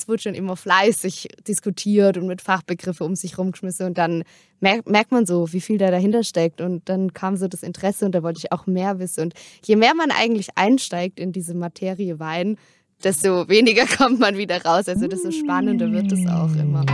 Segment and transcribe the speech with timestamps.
[0.00, 4.24] Es wurde schon immer fleißig diskutiert und mit Fachbegriffe um sich rumgeschmissen und dann
[4.60, 8.14] merkt man so, wie viel da dahinter steckt und dann kam so das Interesse und
[8.14, 12.18] da wollte ich auch mehr wissen und je mehr man eigentlich einsteigt in diese Materie
[12.18, 12.56] Wein,
[13.04, 16.86] desto weniger kommt man wieder raus, also desto spannender wird es auch immer.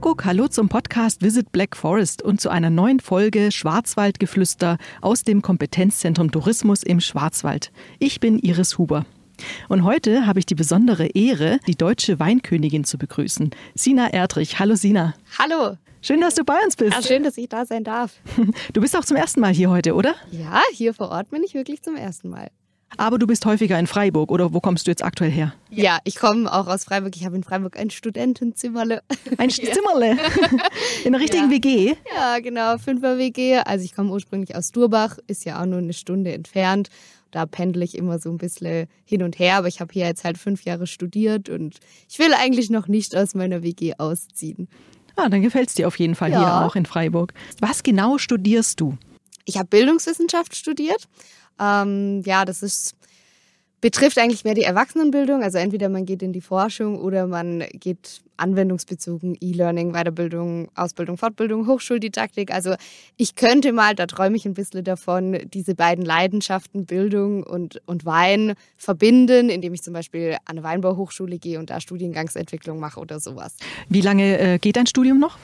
[0.00, 5.42] Kuckuck, hallo zum Podcast Visit Black Forest und zu einer neuen Folge Schwarzwaldgeflüster aus dem
[5.42, 7.70] Kompetenzzentrum Tourismus im Schwarzwald.
[7.98, 9.04] Ich bin Iris Huber.
[9.68, 14.58] Und heute habe ich die besondere Ehre, die deutsche Weinkönigin zu begrüßen, Sina Erdrich.
[14.58, 15.12] Hallo Sina.
[15.38, 15.76] Hallo.
[16.00, 16.94] Schön, dass du bei uns bist.
[16.94, 18.14] Ja, schön, dass ich da sein darf.
[18.72, 20.14] Du bist auch zum ersten Mal hier heute, oder?
[20.30, 22.50] Ja, hier vor Ort bin ich wirklich zum ersten Mal.
[22.96, 25.54] Aber du bist häufiger in Freiburg oder wo kommst du jetzt aktuell her?
[25.70, 27.16] Ja, ich komme auch aus Freiburg.
[27.16, 29.02] Ich habe in Freiburg ein Studentenzimmerle.
[29.38, 30.18] Ein Zimmerle?
[31.04, 31.50] In der richtigen ja.
[31.50, 31.94] WG?
[32.14, 33.58] Ja, genau, Fünfer WG.
[33.58, 36.88] Also ich komme ursprünglich aus Durbach, ist ja auch nur eine Stunde entfernt.
[37.30, 40.24] Da pendle ich immer so ein bisschen hin und her, aber ich habe hier jetzt
[40.24, 44.68] halt fünf Jahre studiert und ich will eigentlich noch nicht aus meiner WG ausziehen.
[45.16, 46.38] Ah, dann gefällt es dir auf jeden Fall ja.
[46.38, 47.34] hier auch in Freiburg.
[47.60, 48.96] Was genau studierst du?
[49.44, 51.08] Ich habe Bildungswissenschaft studiert
[51.60, 52.94] ähm, ja, das ist
[53.82, 55.42] betrifft eigentlich mehr die Erwachsenenbildung.
[55.42, 61.66] Also entweder man geht in die Forschung oder man geht anwendungsbezogen E-Learning, Weiterbildung, Ausbildung, Fortbildung,
[61.66, 62.52] Hochschuldidaktik.
[62.52, 62.74] Also
[63.16, 68.04] ich könnte mal, da träume ich ein bisschen davon, diese beiden Leidenschaften, Bildung und, und
[68.04, 73.18] Wein, verbinden, indem ich zum Beispiel an eine Weinbauhochschule gehe und da Studiengangsentwicklung mache oder
[73.18, 73.56] sowas.
[73.88, 75.38] Wie lange äh, geht dein Studium noch?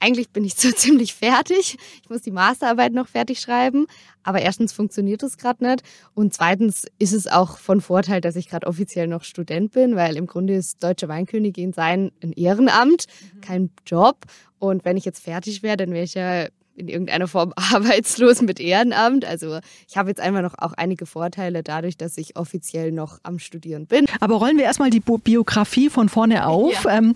[0.00, 1.76] Eigentlich bin ich so ziemlich fertig.
[2.02, 3.86] Ich muss die Masterarbeit noch fertig schreiben.
[4.22, 5.82] Aber erstens funktioniert das gerade nicht.
[6.14, 10.16] Und zweitens ist es auch von Vorteil, dass ich gerade offiziell noch Student bin, weil
[10.16, 13.40] im Grunde ist Deutsche Weinkönigin sein ein Ehrenamt, mhm.
[13.40, 14.18] kein Job.
[14.58, 18.60] Und wenn ich jetzt fertig wäre, dann wäre ich ja in irgendeiner Form arbeitslos mit
[18.60, 19.24] Ehrenamt.
[19.24, 23.38] Also ich habe jetzt einfach noch auch einige Vorteile dadurch, dass ich offiziell noch am
[23.38, 24.06] Studieren bin.
[24.20, 26.84] Aber rollen wir erstmal die Biografie von vorne auf.
[26.84, 26.98] Ja.
[26.98, 27.14] Ähm,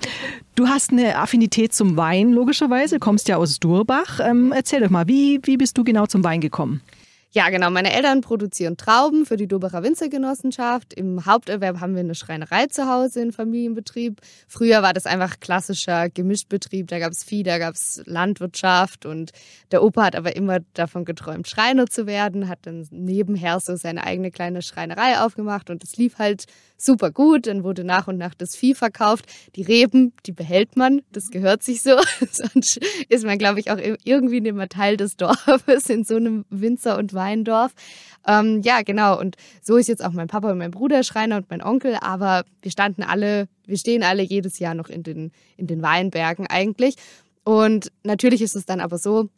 [0.54, 4.20] du hast eine Affinität zum Wein, logischerweise, kommst ja aus Durbach.
[4.20, 6.82] Ähm, erzähl doch mal, wie, wie bist du genau zum Wein gekommen?
[7.32, 7.70] Ja, genau.
[7.70, 10.92] Meine Eltern produzieren Trauben für die Doberer Winzergenossenschaft.
[10.92, 14.20] Im Haupterwerb haben wir eine Schreinerei zu Hause in Familienbetrieb.
[14.48, 16.88] Früher war das einfach klassischer Gemischtbetrieb.
[16.88, 19.06] Da gab es Vieh, da gab es Landwirtschaft.
[19.06, 19.30] Und
[19.70, 24.02] der Opa hat aber immer davon geträumt, Schreiner zu werden, hat dann nebenher so seine
[24.02, 25.70] eigene kleine Schreinerei aufgemacht.
[25.70, 27.46] Und es lief halt super gut.
[27.46, 29.26] Dann wurde nach und nach das Vieh verkauft.
[29.54, 31.02] Die Reben, die behält man.
[31.12, 31.96] Das gehört sich so.
[32.32, 36.44] Sonst ist man, glaube ich, auch irgendwie nicht mehr Teil des Dorfes in so einem
[36.50, 37.72] Winzer- und Weindorf.
[38.26, 39.20] Ähm, ja, genau.
[39.20, 41.96] Und so ist jetzt auch mein Papa und mein Bruder Schreiner und mein Onkel.
[42.00, 46.46] Aber wir standen alle, wir stehen alle jedes Jahr noch in den, in den Weinbergen
[46.46, 46.96] eigentlich.
[47.44, 49.28] Und natürlich ist es dann aber so,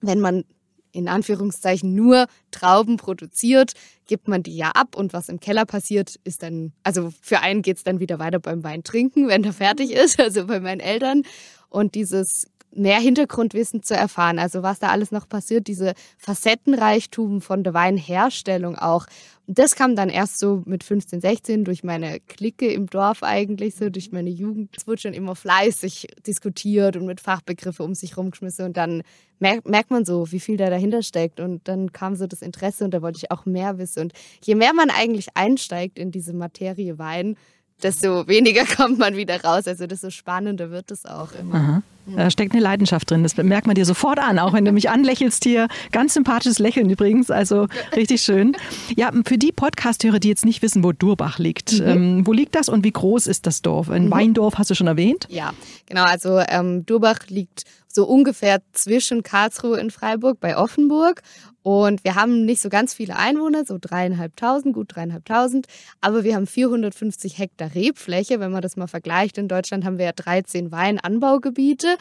[0.00, 0.44] wenn man
[0.92, 3.72] in Anführungszeichen nur Trauben produziert,
[4.06, 7.62] gibt man die ja ab und was im Keller passiert, ist dann, also für einen
[7.62, 10.80] geht es dann wieder weiter beim Wein trinken, wenn der fertig ist, also bei meinen
[10.80, 11.22] Eltern.
[11.68, 12.46] Und dieses
[12.76, 14.38] mehr Hintergrundwissen zu erfahren.
[14.38, 19.06] Also was da alles noch passiert, diese Facettenreichtum von der Weinherstellung auch.
[19.46, 23.90] Das kam dann erst so mit 15, 16 durch meine Clique im Dorf eigentlich, so
[23.90, 24.74] durch meine Jugend.
[24.76, 29.02] Es wurde schon immer fleißig diskutiert und mit Fachbegriffe um sich rumgeschmissen und dann
[29.38, 32.94] merkt man so, wie viel da dahinter steckt und dann kam so das Interesse und
[32.94, 34.04] da wollte ich auch mehr wissen.
[34.04, 34.12] Und
[34.42, 37.36] je mehr man eigentlich einsteigt in diese Materie Wein,
[37.82, 39.66] desto weniger kommt man wieder raus.
[39.66, 41.54] Also desto spannender wird es auch immer.
[41.54, 41.82] Aha.
[42.06, 43.22] Da steckt eine Leidenschaft drin.
[43.22, 45.68] Das merkt man dir sofort an, auch wenn du mich anlächelst hier.
[45.90, 48.56] Ganz sympathisches Lächeln übrigens, also richtig schön.
[48.94, 51.86] Ja, für die Podcast-Hörer, die jetzt nicht wissen, wo Durbach liegt, mhm.
[51.86, 53.88] ähm, wo liegt das und wie groß ist das Dorf?
[53.88, 54.10] Ein mhm.
[54.10, 55.26] Weindorf hast du schon erwähnt?
[55.30, 55.54] Ja,
[55.86, 56.04] genau.
[56.04, 61.22] Also ähm, Durbach liegt so ungefähr zwischen Karlsruhe und Freiburg bei Offenburg
[61.62, 65.66] und wir haben nicht so ganz viele Einwohner, so dreieinhalbtausend, gut dreieinhalbtausend,
[66.00, 68.40] aber wir haben 450 Hektar Rebfläche.
[68.40, 71.96] Wenn man das mal vergleicht, in Deutschland haben wir ja 13 Weinanbaugebiete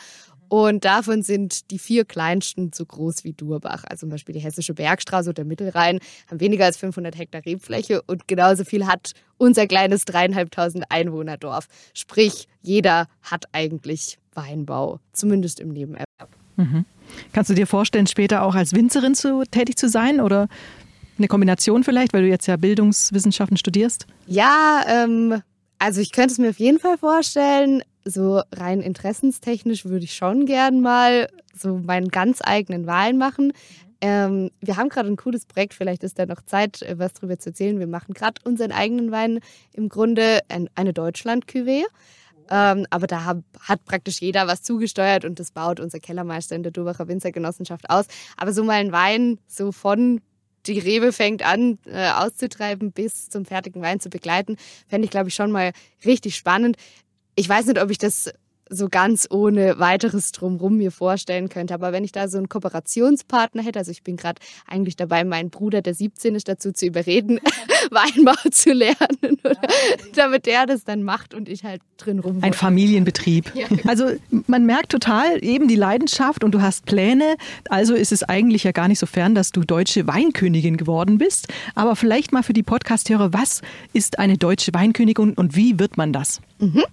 [0.49, 3.83] und davon sind die vier kleinsten so groß wie Durbach.
[3.87, 5.99] Also zum Beispiel die Hessische Bergstraße oder Mittelrhein
[6.29, 11.67] haben weniger als 500 Hektar Rebfläche und genauso viel hat unser kleines dreieinhalbtausend Einwohnerdorf.
[11.93, 16.29] Sprich, jeder hat eigentlich Weinbau, zumindest im Nebenerwerb.
[16.55, 16.85] Mhm.
[17.31, 20.47] Kannst du dir vorstellen, später auch als Winzerin zu, tätig zu sein oder
[21.17, 24.07] eine Kombination vielleicht, weil du jetzt ja Bildungswissenschaften studierst?
[24.27, 25.41] Ja, ähm,
[25.79, 27.83] also ich könnte es mir auf jeden Fall vorstellen.
[28.05, 33.53] So rein interessenstechnisch würde ich schon gern mal so meinen ganz eigenen Wein machen.
[34.01, 37.39] Ähm, wir haben gerade ein cooles Projekt, vielleicht ist da noch Zeit, äh, was darüber
[37.39, 37.79] zu erzählen.
[37.79, 39.39] Wir machen gerade unseren eigenen Wein,
[39.71, 40.41] im Grunde
[40.75, 41.83] eine Deutschland-Cuvée.
[42.49, 46.63] Ähm, aber da hab, hat praktisch jeder was zugesteuert und das baut unser Kellermeister in
[46.63, 48.05] der Durbacher Winzergenossenschaft aus.
[48.37, 50.21] Aber so mal ein Wein so von
[50.65, 54.57] die Rebe fängt an äh, auszutreiben bis zum fertigen Wein zu begleiten,
[54.87, 55.73] fände ich, glaube ich, schon mal
[56.05, 56.77] richtig spannend.
[57.35, 58.33] Ich weiß nicht, ob ich das
[58.69, 61.73] so ganz ohne weiteres drumrum mir vorstellen könnte.
[61.73, 65.49] Aber wenn ich da so einen Kooperationspartner hätte, also ich bin gerade eigentlich dabei, meinen
[65.49, 67.39] Bruder, der 17 ist, dazu zu überreden,
[67.91, 69.61] Weinbau zu lernen, oder,
[70.15, 72.39] damit der das dann macht und ich halt drin rum.
[72.41, 73.51] Ein Familienbetrieb.
[73.55, 73.67] Ja.
[73.87, 74.11] Also
[74.47, 77.35] man merkt total eben die Leidenschaft und du hast Pläne.
[77.69, 81.47] Also ist es eigentlich ja gar nicht so fern, dass du deutsche Weinkönigin geworden bist.
[81.75, 83.61] Aber vielleicht mal für die Podcast-Hörer, was
[83.93, 86.41] ist eine deutsche Weinkönigin und wie wird man das?
[86.59, 86.83] Mhm.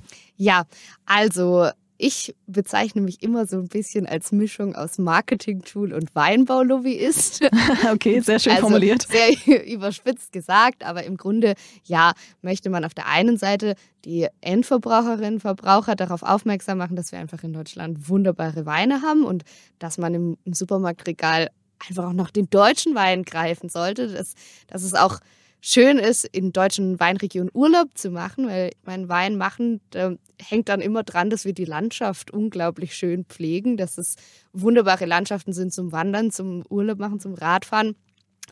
[0.40, 0.64] Ja,
[1.04, 7.42] also ich bezeichne mich immer so ein bisschen als Mischung aus Marketing-Tool und Weinbaulobbyist.
[7.92, 9.06] okay, sehr schön also formuliert.
[9.06, 13.74] Sehr überspitzt gesagt, aber im Grunde, ja, möchte man auf der einen Seite
[14.06, 19.42] die Endverbraucherinnen, Verbraucher darauf aufmerksam machen, dass wir einfach in Deutschland wunderbare Weine haben und
[19.78, 21.50] dass man im, im Supermarktregal
[21.86, 24.08] einfach auch noch den deutschen Wein greifen sollte.
[24.08, 24.32] Dass,
[24.68, 25.20] dass es auch
[25.60, 30.80] schön ist, in deutschen Weinregionen Urlaub zu machen, weil mein Wein machen da hängt dann
[30.80, 34.16] immer dran, dass wir die Landschaft unglaublich schön pflegen, dass es
[34.52, 37.96] wunderbare Landschaften sind zum Wandern, zum Urlaub machen, zum Radfahren.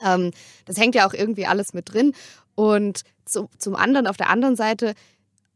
[0.04, 0.30] Ähm,
[0.66, 2.12] das hängt ja auch irgendwie alles mit drin.
[2.54, 4.94] Und zu, zum anderen, auf der anderen Seite,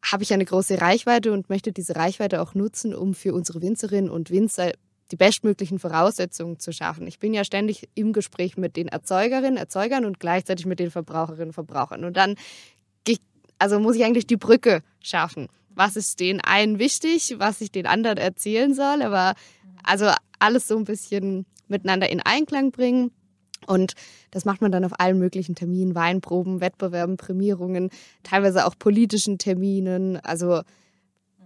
[0.05, 4.11] habe ich eine große Reichweite und möchte diese Reichweite auch nutzen, um für unsere Winzerinnen
[4.11, 4.73] und Winzer
[5.13, 7.07] die bestmöglichen Voraussetzungen zu schaffen.
[7.07, 11.49] Ich bin ja ständig im Gespräch mit den Erzeugerinnen, Erzeugern und gleichzeitig mit den Verbraucherinnen
[11.49, 12.05] und Verbrauchern.
[12.05, 12.37] Und dann
[13.63, 15.47] also muss ich eigentlich die Brücke schaffen.
[15.77, 19.35] Was ist den einen wichtig, was ich den anderen erzählen soll, aber
[19.85, 20.11] also
[20.41, 23.13] alles so ein bisschen miteinander in Einklang bringen.
[23.69, 23.93] Und
[24.33, 27.91] das macht man dann auf allen möglichen Terminen, Weinproben, Wettbewerben, Prämierungen,
[28.25, 30.17] teilweise auch politischen Terminen.
[30.17, 30.63] Also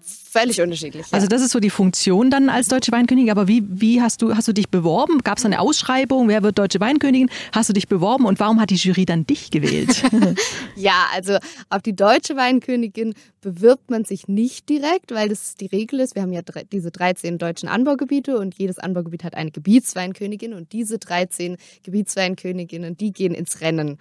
[0.02, 1.06] völlig unterschiedlich.
[1.12, 3.30] Also das ist so die Funktion dann als deutsche Weinkönigin.
[3.30, 5.20] Aber wie, wie hast du hast du dich beworben?
[5.24, 6.28] Gab es eine Ausschreibung?
[6.28, 7.30] Wer wird deutsche Weinkönigin?
[7.52, 10.02] Hast du dich beworben und warum hat die Jury dann dich gewählt?
[10.76, 11.38] ja, also
[11.70, 16.14] auf die deutsche Weinkönigin bewirbt man sich nicht direkt, weil das die Regel ist.
[16.14, 20.98] Wir haben ja diese 13 deutschen Anbaugebiete und jedes Anbaugebiet hat eine Gebietsweinkönigin und diese
[20.98, 23.98] 13 Gebietsweinköniginnen, die gehen ins Rennen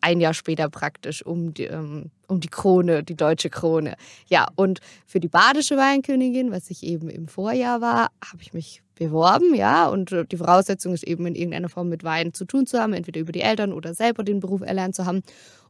[0.00, 3.94] ein Jahr später praktisch um die, ähm, um die Krone, die deutsche Krone.
[4.26, 8.82] Ja, und für die badische Weinkönigin, was ich eben im Vorjahr war, habe ich mich
[8.94, 12.66] beworben, ja, und äh, die Voraussetzung ist eben in irgendeiner Form mit Wein zu tun
[12.66, 15.22] zu haben, entweder über die Eltern oder selber den Beruf erlernt zu haben.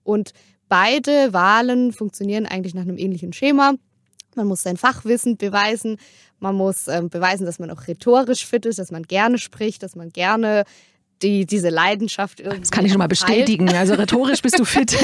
[0.03, 0.33] Und
[0.69, 3.75] beide Wahlen funktionieren eigentlich nach einem ähnlichen Schema.
[4.35, 5.97] Man muss sein Fachwissen beweisen.
[6.39, 9.97] Man muss ähm, beweisen, dass man auch rhetorisch fit ist, dass man gerne spricht, dass
[9.97, 10.65] man gerne
[11.23, 12.61] die, diese Leidenschaft irgendwie.
[12.61, 13.69] Das kann ich schon mal bestätigen.
[13.71, 14.97] Also rhetorisch bist du fit.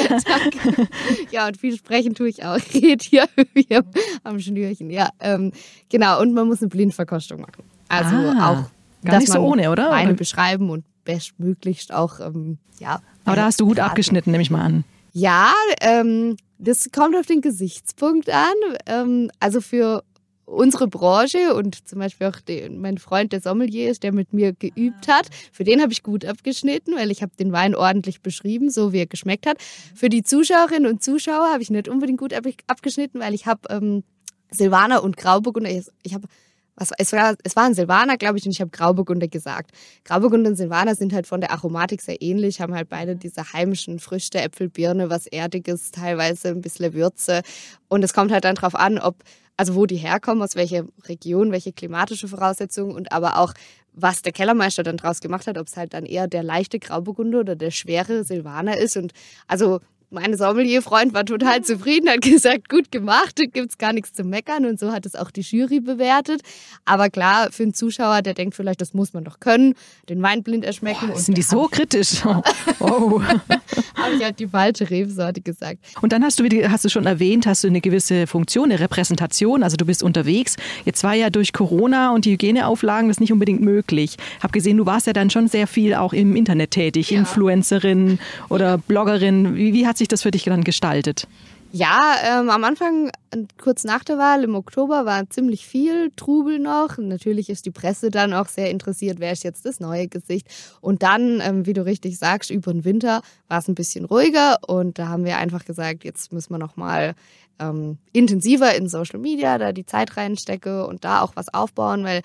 [1.31, 2.59] ja, und viel sprechen tue ich auch.
[2.73, 3.85] Geht hier, hier
[4.23, 4.91] am Schnürchen.
[4.91, 5.53] Ja, ähm,
[5.89, 6.21] genau.
[6.21, 7.65] Und man muss eine Blindverkostung machen.
[7.89, 9.91] Also ah, auch gar nicht so ohne, oder?
[9.91, 13.01] Weine beschreiben und bestmöglichst auch, ähm, ja.
[13.25, 13.91] Aber da hast du gut Fragen.
[13.91, 14.85] abgeschnitten, nehme ich mal an.
[15.13, 18.55] Ja, ähm, das kommt auf den Gesichtspunkt an.
[18.87, 20.03] Ähm, also für
[20.46, 24.52] unsere Branche und zum Beispiel auch den, mein Freund, der Sommelier ist, der mit mir
[24.52, 28.70] geübt hat, für den habe ich gut abgeschnitten, weil ich habe den Wein ordentlich beschrieben,
[28.70, 29.58] so wie er geschmeckt hat.
[29.94, 32.35] Für die Zuschauerinnen und Zuschauer habe ich nicht unbedingt gut
[32.67, 34.05] abgeschnitten, weil ich habe ähm,
[34.50, 36.29] Silvaner und Grauburgunder, ich, ich habe
[36.76, 39.71] was, es, war, es war ein Silvaner, glaube ich, und ich habe Grauburgunder gesagt.
[40.05, 43.99] Grauburgunder und Silvaner sind halt von der Aromatik sehr ähnlich, haben halt beide diese heimischen
[43.99, 47.43] Früchte, Äpfel, Birne, was Erdiges, teilweise ein bisschen Würze.
[47.89, 49.22] Und es kommt halt dann drauf an, ob
[49.56, 53.55] also wo die herkommen, aus welcher Region, welche klimatische Voraussetzungen und aber auch,
[53.93, 57.41] was der Kellermeister dann draus gemacht hat, ob es halt dann eher der leichte Grauburgunder
[57.41, 58.96] oder der schwere Silvaner ist.
[58.96, 59.13] Und
[59.46, 59.81] also
[60.15, 64.65] meine Sommelier-Freund war total zufrieden, hat gesagt, gut gemacht, gibt es gar nichts zu meckern
[64.65, 66.41] und so hat es auch die Jury bewertet.
[66.85, 69.75] Aber klar, für einen Zuschauer, der denkt vielleicht, das muss man doch können,
[70.09, 71.09] den Wein blind erschmecken.
[71.09, 72.23] Boah, sind die so kritisch?
[72.81, 73.23] Oh.
[73.23, 75.79] habe ich halt die falsche Rebsorte gesagt.
[76.03, 78.81] Und dann hast du, wie hast du schon erwähnt, hast du eine gewisse Funktion, eine
[78.81, 80.56] Repräsentation, also du bist unterwegs.
[80.85, 84.17] Jetzt war ja durch Corona und die Hygieneauflagen das nicht unbedingt möglich.
[84.43, 87.19] Hab gesehen, du warst ja dann schon sehr viel auch im Internet tätig, ja.
[87.19, 88.19] Influencerin
[88.49, 89.56] oder Bloggerin.
[89.56, 91.27] Wie, wie hat sich sich das für dich dann gestaltet?
[91.73, 93.11] Ja, ähm, am Anfang,
[93.58, 96.99] kurz nach der Wahl im Oktober, war ziemlich viel Trubel noch.
[96.99, 100.46] Natürlich ist die Presse dann auch sehr interessiert, wer ist jetzt das neue Gesicht.
[100.81, 104.58] Und dann, ähm, wie du richtig sagst, über den Winter war es ein bisschen ruhiger
[104.69, 107.17] und da haben wir einfach gesagt, jetzt müssen wir noch mal
[107.58, 112.23] ähm, intensiver in Social Media da die Zeit reinstecke und da auch was aufbauen, weil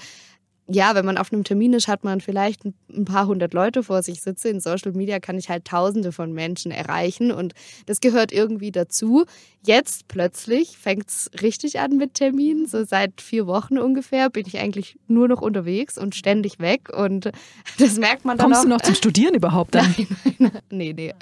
[0.72, 4.04] ja, wenn man auf einem Termin ist, hat man vielleicht ein paar hundert Leute vor
[4.04, 4.48] sich sitzen.
[4.50, 7.54] In Social Media kann ich halt tausende von Menschen erreichen und
[7.88, 9.26] das gehört irgendwie dazu.
[9.66, 12.68] Jetzt plötzlich fängt es richtig an mit Terminen.
[12.68, 17.32] So seit vier Wochen ungefähr bin ich eigentlich nur noch unterwegs und ständig weg und
[17.80, 18.64] das merkt man dann Kommst auch.
[18.64, 19.94] du noch zum Studieren überhaupt dann?
[19.98, 20.08] Nein,
[20.38, 21.14] nein, nee, nee.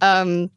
[0.00, 0.50] Ähm,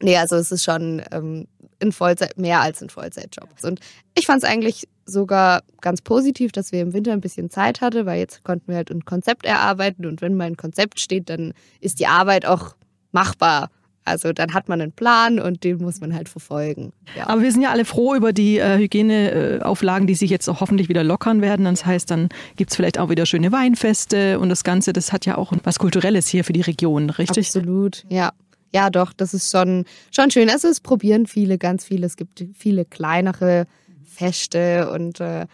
[0.00, 1.46] nee, also es ist schon ähm,
[1.80, 3.48] in Vollzeit, mehr als ein Vollzeitjob.
[3.62, 3.80] Und
[4.16, 8.06] ich fand es eigentlich sogar ganz positiv, dass wir im Winter ein bisschen Zeit hatten,
[8.06, 11.52] weil jetzt konnten wir halt ein Konzept erarbeiten und wenn mal ein Konzept steht, dann
[11.80, 12.74] ist die Arbeit auch
[13.12, 13.70] machbar.
[14.06, 16.92] Also dann hat man einen Plan und den muss man halt verfolgen.
[17.16, 17.26] Ja.
[17.28, 20.90] Aber wir sind ja alle froh über die äh, Hygieneauflagen, die sich jetzt auch hoffentlich
[20.90, 21.64] wieder lockern werden.
[21.64, 25.24] Das heißt, dann gibt es vielleicht auch wieder schöne Weinfeste und das Ganze, das hat
[25.24, 27.46] ja auch was Kulturelles hier für die Region, richtig?
[27.46, 28.32] Absolut, ja.
[28.74, 30.50] Ja, doch, das ist schon, schon schön.
[30.50, 32.06] Also es probieren viele, ganz viele.
[32.06, 33.66] Es gibt viele kleinere
[34.04, 35.46] Feste und äh,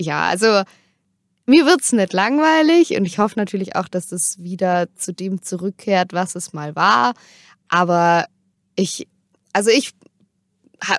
[0.00, 0.62] ja, also
[1.44, 6.14] mir wird's nicht langweilig und ich hoffe natürlich auch, dass das wieder zu dem zurückkehrt,
[6.14, 7.12] was es mal war.
[7.68, 8.24] Aber
[8.74, 9.06] ich,
[9.52, 9.92] also ich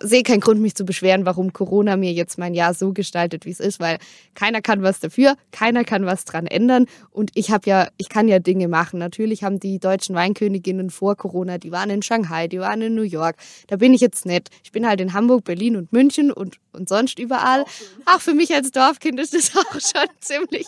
[0.02, 3.52] sehe keinen Grund, mich zu beschweren, warum Corona mir jetzt mein Jahr so gestaltet, wie
[3.52, 3.98] es ist, weil
[4.34, 8.28] keiner kann was dafür, keiner kann was dran ändern und ich habe ja, ich kann
[8.28, 9.00] ja Dinge machen.
[9.00, 13.04] Natürlich haben die deutschen Weinköniginnen vor Corona, die waren in Shanghai, die waren in New
[13.04, 13.36] York.
[13.68, 14.50] Da bin ich jetzt nicht.
[14.64, 17.66] Ich bin halt in Hamburg, Berlin und München und und sonst überall.
[18.06, 20.68] Ach, für mich als Dorfkind ist das auch schon ziemlich.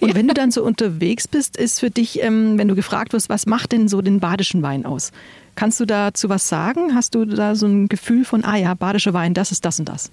[0.00, 3.28] Und wenn du dann so unterwegs bist, ist für dich, ähm, wenn du gefragt wirst,
[3.28, 5.12] was macht denn so den badischen Wein aus?
[5.54, 6.94] Kannst du dazu was sagen?
[6.94, 9.88] Hast du da so ein Gefühl von, ah ja, badischer Wein, das ist das und
[9.88, 10.10] das?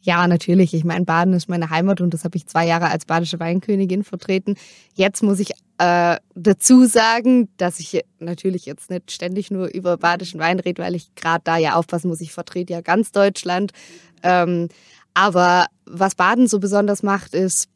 [0.00, 0.74] Ja, natürlich.
[0.74, 4.04] Ich meine, Baden ist meine Heimat und das habe ich zwei Jahre als badische Weinkönigin
[4.04, 4.54] vertreten.
[4.94, 10.38] Jetzt muss ich äh, dazu sagen, dass ich natürlich jetzt nicht ständig nur über badischen
[10.38, 12.20] Wein rede, weil ich gerade da ja aufpassen muss.
[12.20, 13.72] Ich vertrete ja ganz Deutschland.
[14.22, 14.68] Ähm,
[15.14, 17.68] aber was Baden so besonders macht, ist,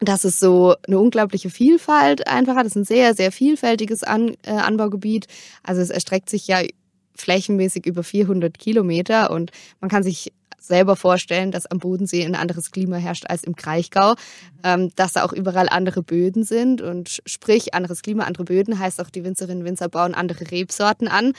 [0.00, 2.66] dass es so eine unglaubliche Vielfalt einfach hat.
[2.66, 5.26] Es ist ein sehr, sehr vielfältiges An äh, Anbaugebiet.
[5.62, 6.62] Also es erstreckt sich ja
[7.14, 12.70] flächenmäßig über 400 Kilometer und man kann sich selber vorstellen, dass am Bodensee ein anderes
[12.70, 14.14] Klima herrscht als im Kraichgau,
[14.62, 19.00] ähm, dass da auch überall andere Böden sind und sprich anderes Klima, andere Böden heißt
[19.00, 21.32] auch die Winzerinnen und Winzer bauen andere Rebsorten an.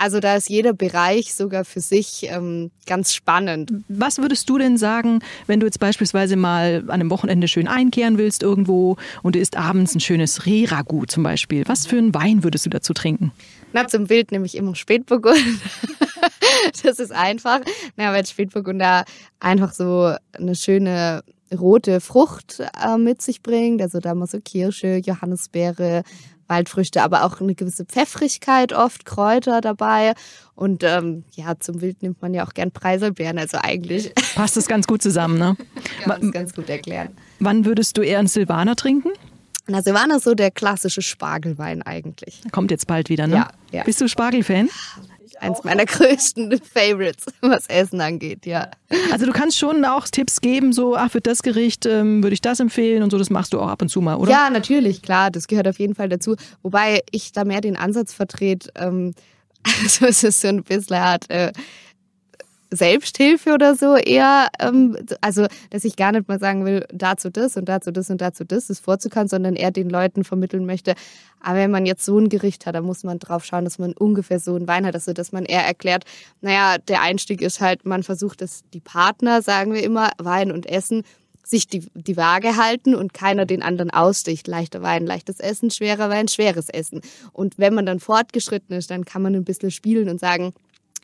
[0.00, 3.70] Also da ist jeder Bereich sogar für sich ähm, ganz spannend.
[3.90, 8.16] Was würdest du denn sagen, wenn du jetzt beispielsweise mal an einem Wochenende schön einkehren
[8.16, 11.64] willst irgendwo und du isst abends ein schönes Rehragout zum Beispiel?
[11.66, 13.32] Was für einen Wein würdest du dazu trinken?
[13.74, 15.36] Na, zum Bild nehme ich immer Spätburgund.
[16.82, 17.60] das ist einfach.
[17.96, 19.04] Na, weil Spätburgunder
[19.38, 21.22] einfach so eine schöne
[21.54, 23.82] rote Frucht äh, mit sich bringt.
[23.82, 26.04] Also da mal so Kirsche, Johannisbeere,
[26.50, 30.12] Waldfrüchte, aber auch eine gewisse Pfeffrigkeit oft, Kräuter dabei.
[30.54, 34.12] Und ähm, ja, zum Wild nimmt man ja auch gern Preiselbeeren, also eigentlich.
[34.34, 35.56] Passt das ganz gut zusammen, ne?
[36.00, 37.16] Kann man das ganz gut erklären.
[37.38, 39.10] Wann würdest du eher einen Silvaner trinken?
[39.66, 42.42] Na, Silvaner ist so der klassische Spargelwein eigentlich.
[42.50, 43.36] Kommt jetzt bald wieder, ne?
[43.36, 43.84] Ja, ja.
[43.84, 44.68] Bist du Spargelfan?
[45.40, 48.70] Eins meiner größten Favorites, was Essen angeht, ja.
[49.12, 52.40] Also du kannst schon auch Tipps geben, so, ach, für das Gericht ähm, würde ich
[52.40, 54.30] das empfehlen und so, das machst du auch ab und zu mal, oder?
[54.30, 56.36] Ja, natürlich, klar, das gehört auf jeden Fall dazu.
[56.62, 59.14] Wobei ich da mehr den Ansatz vertrete, ähm,
[59.82, 61.52] also es ist so ein bisschen hart, äh,
[62.70, 67.56] Selbsthilfe oder so eher, ähm, also dass ich gar nicht mal sagen will, dazu das
[67.56, 70.94] und dazu das und dazu das, das vorzukauen, sondern eher den Leuten vermitteln möchte,
[71.40, 73.92] aber wenn man jetzt so ein Gericht hat, dann muss man drauf schauen, dass man
[73.92, 76.04] ungefähr so einen Wein hat, also dass man eher erklärt,
[76.40, 80.66] naja, der Einstieg ist halt, man versucht, dass die Partner, sagen wir immer, Wein und
[80.66, 81.02] Essen,
[81.42, 84.46] sich die, die Waage halten und keiner den anderen aussticht.
[84.46, 87.00] Leichter Wein, leichtes Essen, schwerer Wein, schweres Essen.
[87.32, 90.52] Und wenn man dann fortgeschritten ist, dann kann man ein bisschen spielen und sagen,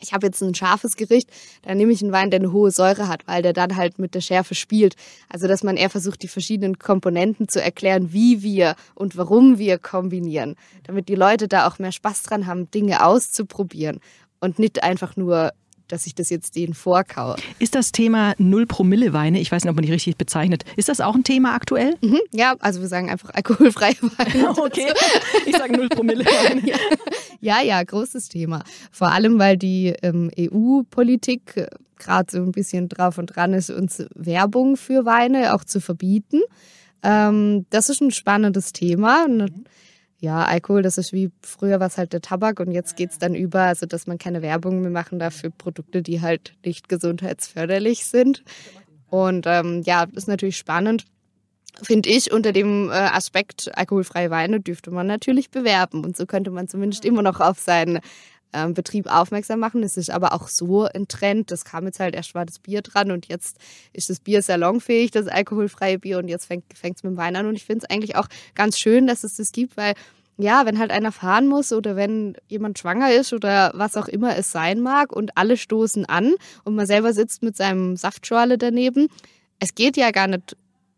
[0.00, 1.30] ich habe jetzt ein scharfes Gericht,
[1.62, 4.14] dann nehme ich einen Wein, der eine hohe Säure hat, weil der dann halt mit
[4.14, 4.96] der Schärfe spielt.
[5.28, 9.78] Also dass man eher versucht, die verschiedenen Komponenten zu erklären, wie wir und warum wir
[9.78, 14.00] kombinieren, damit die Leute da auch mehr Spaß dran haben, Dinge auszuprobieren
[14.40, 15.52] und nicht einfach nur
[15.88, 17.36] dass ich das jetzt denen vorkaue.
[17.58, 21.14] Ist das Thema Null-Promille-Weine, ich weiß nicht, ob man die richtig bezeichnet, ist das auch
[21.14, 21.94] ein Thema aktuell?
[22.00, 24.50] Mhm, ja, also wir sagen einfach alkoholfreie Weine.
[24.58, 24.92] okay,
[25.46, 26.66] ich sage Null-Promille-Weine.
[26.66, 26.76] ja.
[27.40, 28.62] ja, ja, großes Thema.
[28.90, 31.66] Vor allem, weil die ähm, EU-Politik äh,
[31.98, 36.40] gerade so ein bisschen drauf und dran ist, uns Werbung für Weine auch zu verbieten.
[37.02, 39.26] Ähm, das ist ein spannendes Thema.
[39.28, 39.64] Mhm
[40.18, 43.34] ja, Alkohol, das ist wie früher was halt der Tabak und jetzt geht es dann
[43.34, 48.06] über, also dass man keine Werbung mehr machen darf für Produkte, die halt nicht gesundheitsförderlich
[48.06, 48.42] sind.
[49.08, 51.04] Und ähm, ja, ist natürlich spannend.
[51.82, 56.04] Finde ich, unter dem äh, Aspekt alkoholfreie Weine dürfte man natürlich bewerben.
[56.04, 58.00] Und so könnte man zumindest immer noch auf sein
[58.52, 59.82] ähm, Betrieb aufmerksam machen.
[59.82, 61.50] Es ist aber auch so ein Trend.
[61.50, 63.58] Das kam jetzt halt erst war das Bier dran und jetzt
[63.92, 67.46] ist das Bier salonfähig, das alkoholfreie Bier und jetzt fängt es mit dem Wein an.
[67.46, 69.94] Und ich finde es eigentlich auch ganz schön, dass es das gibt, weil
[70.38, 74.36] ja, wenn halt einer fahren muss oder wenn jemand schwanger ist oder was auch immer
[74.36, 76.34] es sein mag und alle stoßen an
[76.64, 79.08] und man selber sitzt mit seinem Saftschorle daneben.
[79.58, 80.56] Es geht ja gar nicht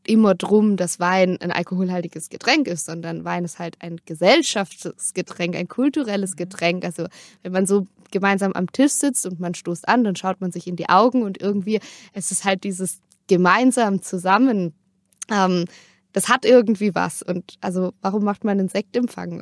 [0.09, 5.69] immer drum, dass Wein ein alkoholhaltiges Getränk ist, sondern Wein ist halt ein Gesellschaftsgetränk, ein
[5.69, 6.85] kulturelles Getränk.
[6.85, 7.07] Also
[7.43, 10.67] wenn man so gemeinsam am Tisch sitzt und man stoßt an, dann schaut man sich
[10.67, 11.81] in die Augen und irgendwie
[12.15, 14.73] es ist halt dieses gemeinsam zusammen.
[15.31, 15.67] Ähm,
[16.13, 17.23] das hat irgendwie was.
[17.23, 19.33] Und also warum macht man einen Sektempfang?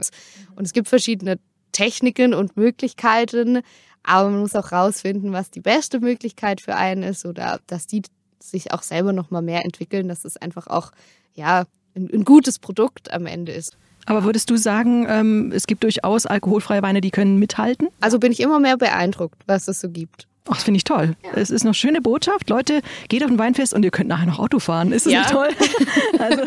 [0.57, 1.39] Und es gibt verschiedene
[1.71, 3.61] Techniken und Möglichkeiten,
[4.03, 8.03] aber man muss auch rausfinden, was die beste Möglichkeit für einen ist oder dass die
[8.50, 10.93] sich auch selber noch mal mehr entwickeln, dass es einfach auch
[11.35, 13.76] ja ein, ein gutes Produkt am Ende ist.
[14.07, 17.88] Aber würdest du sagen, ähm, es gibt durchaus alkoholfreie Weine, die können mithalten?
[18.00, 20.29] Also bin ich immer mehr beeindruckt, was es so gibt.
[20.49, 21.17] Ach, das finde ich toll.
[21.25, 21.31] Ja.
[21.35, 22.49] Es ist eine schöne Botschaft.
[22.49, 24.93] Leute, geht auf ein Weinfest und ihr könnt nachher noch Auto fahren.
[24.93, 25.21] Ist das ja.
[25.21, 25.49] nicht toll?
[26.21, 26.43] also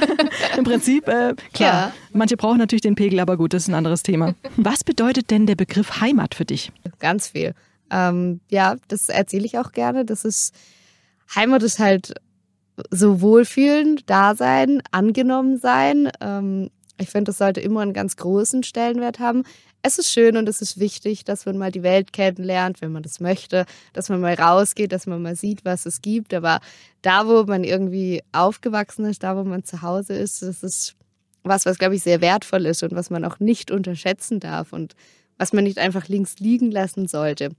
[0.57, 1.87] im Prinzip, äh, klar.
[1.87, 1.93] Ja.
[2.13, 4.35] Manche brauchen natürlich den Pegel, aber gut, das ist ein anderes Thema.
[4.55, 6.71] Was bedeutet denn der Begriff Heimat für dich?
[6.99, 7.53] Ganz viel.
[7.91, 10.05] Ähm, ja, das erzähle ich auch gerne.
[10.05, 10.53] Das ist
[11.35, 12.13] Heimat ist halt
[12.91, 16.09] so wohlfühlend, da sein, angenommen sein.
[16.21, 19.43] Ähm, ich finde, das sollte immer einen ganz großen Stellenwert haben.
[19.81, 23.03] Es ist schön und es ist wichtig, dass man mal die Welt kennenlernt, wenn man
[23.03, 26.33] das möchte, dass man mal rausgeht, dass man mal sieht, was es gibt.
[26.33, 26.59] Aber
[27.01, 30.95] da, wo man irgendwie aufgewachsen ist, da, wo man zu Hause ist, das ist
[31.43, 34.95] was, was, glaube ich, sehr wertvoll ist und was man auch nicht unterschätzen darf und
[35.37, 37.51] was man nicht einfach links liegen lassen sollte.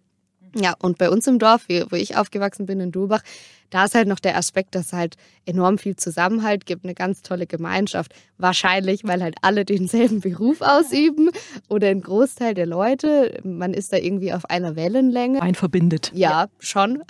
[0.55, 3.23] Ja, und bei uns im Dorf, wo ich aufgewachsen bin in Dulbach,
[3.71, 5.17] da ist halt noch der Aspekt, dass es halt
[5.47, 8.13] enorm viel Zusammenhalt gibt, eine ganz tolle Gemeinschaft.
[8.37, 11.31] Wahrscheinlich, weil halt alle denselben Beruf ausüben
[11.69, 13.39] oder ein Großteil der Leute.
[13.45, 15.41] Man ist da irgendwie auf einer Wellenlänge.
[15.41, 16.11] Ein verbindet.
[16.15, 17.03] Ja, schon.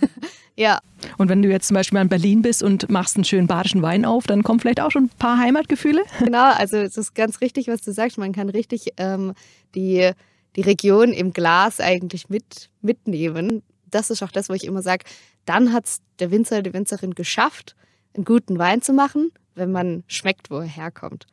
[0.56, 0.80] ja.
[1.16, 4.04] Und wenn du jetzt zum Beispiel in Berlin bist und machst einen schönen badischen Wein
[4.04, 6.02] auf, dann kommen vielleicht auch schon ein paar Heimatgefühle?
[6.18, 8.18] Genau, also es ist ganz richtig, was du sagst.
[8.18, 9.34] Man kann richtig ähm,
[9.76, 10.10] die
[10.56, 13.62] die Region im Glas eigentlich mit, mitnehmen.
[13.86, 15.04] Das ist auch das, wo ich immer sage,
[15.44, 17.76] dann hat es der Winzer, die Winzerin geschafft,
[18.14, 21.26] einen guten Wein zu machen, wenn man schmeckt, wo er herkommt.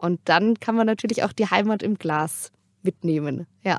[0.00, 2.52] Und dann kann man natürlich auch die Heimat im Glas
[2.82, 3.46] mitnehmen.
[3.62, 3.78] Ja.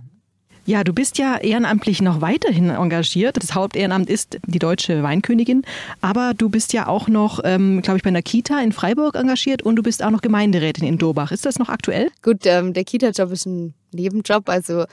[0.68, 3.38] Ja, du bist ja ehrenamtlich noch weiterhin engagiert.
[3.38, 5.62] Das Hauptehrenamt ist die deutsche Weinkönigin.
[6.02, 9.62] Aber du bist ja auch noch, ähm, glaube ich, bei einer Kita in Freiburg engagiert
[9.62, 11.32] und du bist auch noch Gemeinderätin in Dobach.
[11.32, 12.10] Ist das noch aktuell?
[12.24, 14.50] Gut, ähm, der Kita-Job ist ein Nebenjob.
[14.50, 14.86] Also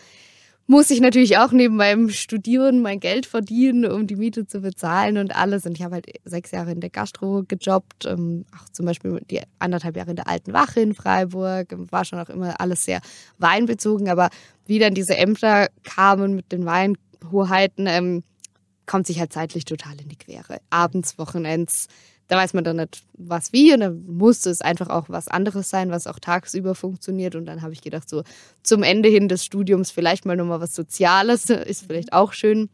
[0.73, 5.19] muss ich natürlich auch neben meinem Studieren mein Geld verdienen, um die Miete zu bezahlen
[5.19, 5.67] und alles.
[5.67, 9.43] Und ich habe halt sechs Jahre in der Gastro gejobbt, ähm, auch zum Beispiel die
[9.59, 11.75] anderthalb Jahre in der Alten Wache in Freiburg.
[11.91, 13.03] War schon auch immer alles sehr
[13.37, 14.09] weinbezogen.
[14.09, 14.31] Aber
[14.65, 18.23] wie dann diese Ämter kamen mit den Weinhoheiten, ähm,
[18.87, 20.57] kommt sich halt zeitlich total in die Quere.
[20.71, 21.89] Abends, Wochenends,
[22.33, 23.75] da weiß man dann nicht, was wie.
[23.75, 27.35] Und dann musste es einfach auch was anderes sein, was auch tagsüber funktioniert.
[27.35, 28.23] Und dann habe ich gedacht, so
[28.63, 32.71] zum Ende hin des Studiums vielleicht mal nochmal was Soziales, ist vielleicht auch schön.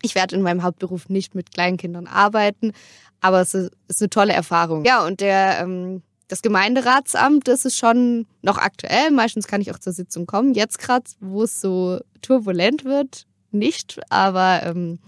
[0.00, 2.72] Ich werde in meinem Hauptberuf nicht mit Kleinkindern arbeiten,
[3.20, 4.86] aber es ist, eine tolle Erfahrung.
[4.86, 9.10] Ja, und der, ähm, das Gemeinderatsamt, das ist schon noch aktuell.
[9.10, 10.54] Meistens kann ich auch zur Sitzung kommen.
[10.54, 14.00] Jetzt gerade, wo es so turbulent wird, nicht.
[14.08, 15.00] Aber ähm,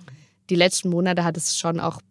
[0.51, 2.03] die letzten Monate hat es schon auch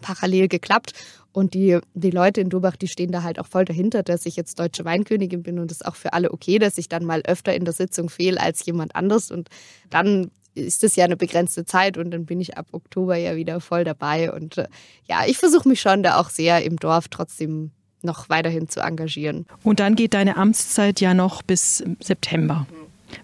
[0.00, 0.92] parallel geklappt.
[1.34, 4.36] Und die, die Leute in Dubach, die stehen da halt auch voll dahinter, dass ich
[4.36, 7.22] jetzt deutsche Weinkönigin bin und es ist auch für alle okay, dass ich dann mal
[7.26, 9.32] öfter in der Sitzung fehle als jemand anderes.
[9.32, 9.48] Und
[9.90, 13.60] dann ist es ja eine begrenzte Zeit und dann bin ich ab Oktober ja wieder
[13.60, 14.32] voll dabei.
[14.32, 14.68] Und äh,
[15.08, 19.44] ja, ich versuche mich schon da auch sehr im Dorf trotzdem noch weiterhin zu engagieren.
[19.64, 22.68] Und dann geht deine Amtszeit ja noch bis September.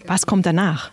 [0.08, 0.90] Was kommt danach?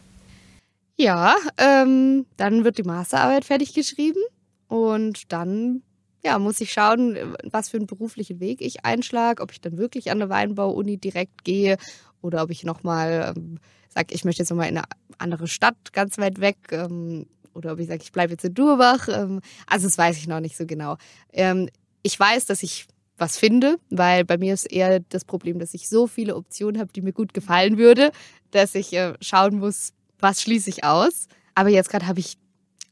[0.97, 4.19] Ja, ähm, dann wird die Masterarbeit fertig geschrieben
[4.67, 5.82] und dann
[6.27, 10.11] ja, muss ich schauen, was für einen beruflichen Weg ich einschlage, ob ich dann wirklich
[10.11, 11.77] an der Weinbau-Uni direkt gehe
[12.21, 14.87] oder ob ich nochmal ähm, sage, ich möchte jetzt nochmal in eine
[15.19, 19.07] andere Stadt ganz weit weg ähm, oder ob ich sage, ich bleibe jetzt in Durbach.
[19.07, 20.97] Ähm, also das weiß ich noch nicht so genau.
[21.31, 21.69] Ähm,
[22.03, 22.87] ich weiß, dass ich
[23.17, 26.91] was finde, weil bei mir ist eher das Problem, dass ich so viele Optionen habe,
[26.91, 28.11] die mir gut gefallen würde,
[28.51, 31.27] dass ich äh, schauen muss, was schließe ich aus.
[31.55, 32.37] Aber jetzt gerade habe ich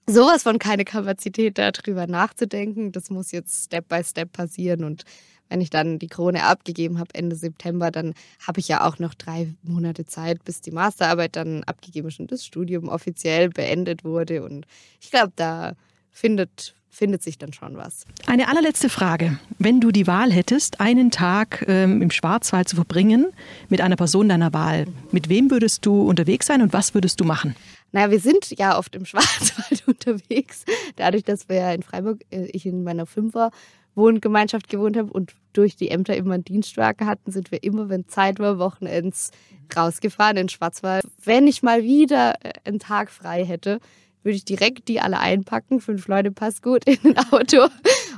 [0.08, 2.92] sowas von keine Kapazität, darüber nachzudenken.
[2.92, 4.84] Das muss jetzt Step by Step passieren.
[4.84, 5.04] Und
[5.50, 8.14] wenn ich dann die Krone abgegeben habe Ende September, dann
[8.46, 12.32] habe ich ja auch noch drei Monate Zeit, bis die Masterarbeit dann abgegeben ist und
[12.32, 14.44] das Studium offiziell beendet wurde.
[14.44, 14.66] Und
[15.00, 15.74] ich glaube, da
[16.12, 18.06] findet findet sich dann schon was.
[18.26, 19.38] Eine allerletzte Frage.
[19.60, 23.28] Wenn du die Wahl hättest, einen Tag ähm, im Schwarzwald zu verbringen
[23.70, 27.26] mit einer Person deiner Wahl, mit wem würdest du unterwegs sein und was würdest du
[27.26, 27.56] machen?
[27.96, 30.66] naja, wir sind ja oft im Schwarzwald unterwegs.
[30.98, 33.52] Dadurch, dass wir ja in Freiburg, äh, ich in meiner Fünfer
[33.96, 38.10] Wohngemeinschaft gewohnt habe und durch die Ämter immer einen Dienstwagen hatten, sind wir immer, wenn
[38.10, 39.32] Zeit war, Wochenends
[39.74, 41.06] rausgefahren in Schwarzwald.
[41.24, 43.80] Wenn ich mal wieder äh, einen Tag frei hätte,
[44.26, 45.80] würde ich direkt die alle einpacken.
[45.80, 47.64] Fünf Leute passt gut in ein Auto.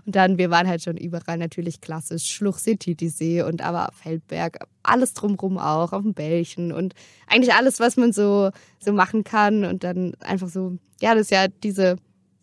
[0.06, 2.24] Und dann, wir waren halt schon überall natürlich klassisch.
[2.28, 6.94] Schluchsee, Titisee und aber Feldberg, alles drumrum auch, auf dem Bällchen und
[7.28, 9.66] eigentlich alles, was man so, so machen kann.
[9.66, 11.98] Und dann einfach so, ja, das ist ja diese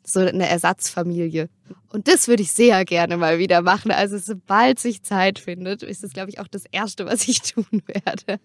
[0.07, 1.49] so eine Ersatzfamilie.
[1.89, 3.91] Und das würde ich sehr gerne mal wieder machen.
[3.91, 7.83] Also sobald sich Zeit findet, ist das, glaube ich, auch das Erste, was ich tun
[7.87, 8.41] werde.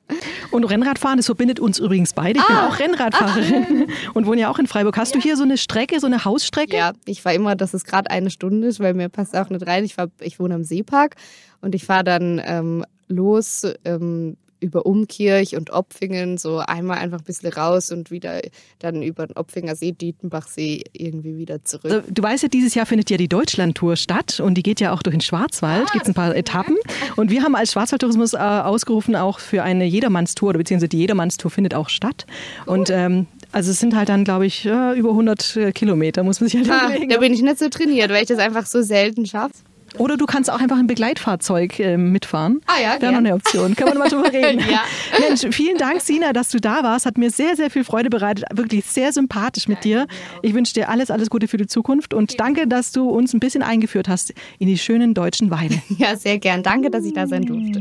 [0.52, 2.40] Und Rennradfahren, das verbindet uns übrigens beide.
[2.40, 2.48] Ich ah.
[2.48, 4.12] bin auch Rennradfahrerin ah.
[4.14, 4.98] und wohne ja auch in Freiburg.
[4.98, 5.20] Hast ja.
[5.20, 6.78] du hier so eine Strecke, so eine Hausstrecke?
[6.78, 9.66] Ja, ich fahre immer, dass es gerade eine Stunde ist, weil mir passt auch nicht
[9.66, 9.84] rein.
[9.84, 11.16] Ich, fahr, ich wohne am Seepark
[11.62, 17.24] und ich fahre dann ähm, los ähm, über Umkirch und Opfingen so einmal einfach ein
[17.24, 18.42] bisschen raus und wieder
[18.80, 21.92] dann über den Opfinger See, Dietenbachsee irgendwie wieder zurück.
[21.92, 24.94] Also, du weißt ja, dieses Jahr findet ja die Deutschlandtour statt und die geht ja
[24.94, 26.78] auch durch den Schwarzwald, ah, gibt es ein paar Etappen.
[27.16, 31.74] Und wir haben als Schwarzwaldtourismus äh, ausgerufen auch für eine Jedermannstour, beziehungsweise die Jedermannstour findet
[31.74, 32.26] auch statt.
[32.66, 32.80] Cool.
[32.80, 36.50] Und ähm, also es sind halt dann, glaube ich, über 100 äh, Kilometer, muss man
[36.50, 39.26] sich halt ah, Da bin ich nicht so trainiert, weil ich das einfach so selten
[39.26, 39.54] schaffe.
[40.00, 42.62] Oder du kannst auch einfach ein Begleitfahrzeug äh, mitfahren.
[42.66, 43.76] Ah ja, Wäre noch eine Option.
[43.76, 44.60] Können wir mal drüber reden.
[44.70, 44.82] ja.
[45.20, 47.06] Mensch, vielen Dank, Sina, dass du da warst.
[47.06, 48.46] Hat mir sehr, sehr viel Freude bereitet.
[48.54, 50.08] Wirklich sehr sympathisch mit dir.
[50.42, 53.40] Ich wünsche dir alles, alles Gute für die Zukunft und danke, dass du uns ein
[53.40, 55.82] bisschen eingeführt hast in die schönen deutschen Weine.
[55.98, 56.64] Ja, sehr gern.
[56.64, 57.80] Danke, dass ich da sein durfte.